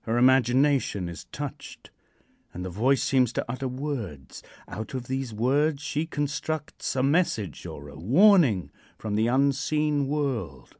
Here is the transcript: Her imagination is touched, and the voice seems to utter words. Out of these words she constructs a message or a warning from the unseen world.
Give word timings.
Her 0.00 0.18
imagination 0.18 1.08
is 1.08 1.26
touched, 1.30 1.92
and 2.52 2.64
the 2.64 2.68
voice 2.68 3.00
seems 3.00 3.32
to 3.34 3.44
utter 3.48 3.68
words. 3.68 4.42
Out 4.66 4.92
of 4.92 5.06
these 5.06 5.32
words 5.32 5.80
she 5.84 6.04
constructs 6.04 6.96
a 6.96 7.02
message 7.04 7.64
or 7.64 7.88
a 7.88 7.94
warning 7.94 8.72
from 8.98 9.14
the 9.14 9.28
unseen 9.28 10.08
world. 10.08 10.78